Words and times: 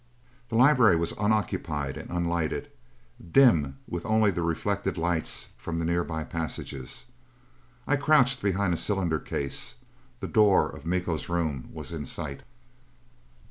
The 0.49 0.55
library 0.55 0.95
was 0.95 1.13
unoccupied 1.19 1.95
and 1.95 2.09
unlighted, 2.09 2.71
dim 3.21 3.77
with 3.87 4.03
only 4.03 4.31
the 4.31 4.41
reflected 4.41 4.97
lights 4.97 5.49
from 5.59 5.77
the 5.77 5.85
nearby 5.85 6.23
passages. 6.23 7.05
I 7.85 7.97
crouched 7.97 8.41
behind 8.41 8.73
a 8.73 8.77
cylinder 8.77 9.19
case. 9.19 9.75
The 10.19 10.27
door 10.27 10.67
of 10.67 10.87
Miko's 10.87 11.29
room 11.29 11.69
was 11.71 11.91
in 11.91 12.07
sight. 12.07 12.41